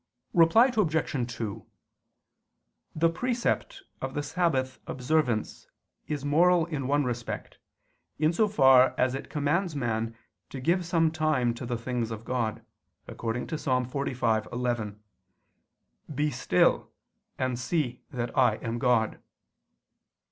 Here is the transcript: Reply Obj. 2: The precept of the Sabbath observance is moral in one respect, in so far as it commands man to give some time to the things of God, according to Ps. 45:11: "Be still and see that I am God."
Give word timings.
Reply 0.33 0.71
Obj. 0.75 1.31
2: 1.37 1.63
The 2.95 3.09
precept 3.11 3.83
of 4.01 4.15
the 4.15 4.23
Sabbath 4.23 4.79
observance 4.87 5.67
is 6.07 6.25
moral 6.25 6.65
in 6.65 6.87
one 6.87 7.03
respect, 7.03 7.59
in 8.17 8.33
so 8.33 8.47
far 8.47 8.95
as 8.97 9.13
it 9.13 9.29
commands 9.29 9.75
man 9.75 10.17
to 10.49 10.59
give 10.59 10.87
some 10.87 11.11
time 11.11 11.53
to 11.53 11.67
the 11.67 11.77
things 11.77 12.09
of 12.09 12.25
God, 12.25 12.65
according 13.07 13.45
to 13.45 13.57
Ps. 13.57 13.67
45:11: 13.67 14.95
"Be 16.15 16.31
still 16.31 16.89
and 17.37 17.59
see 17.59 18.01
that 18.09 18.35
I 18.35 18.55
am 18.55 18.79
God." 18.79 19.21